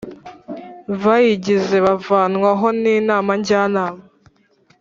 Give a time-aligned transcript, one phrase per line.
[1.03, 4.03] bayigize bavanwaho n Inama Njyanama